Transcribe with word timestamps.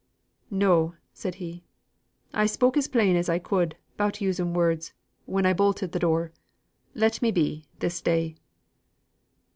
"No," 0.49 0.95
said 1.13 1.35
he. 1.35 1.63
"I 2.33 2.47
spoke 2.47 2.75
as 2.75 2.87
plain 2.87 3.15
as 3.15 3.29
I 3.29 3.37
could, 3.37 3.75
'bout 3.97 4.19
using 4.19 4.51
words, 4.51 4.95
when 5.27 5.45
I 5.45 5.53
bolted 5.53 5.93
th' 5.93 5.99
door. 5.99 6.31
Let 6.95 7.21
me 7.21 7.29
be, 7.31 7.65
this 7.77 8.01
day." 8.01 8.35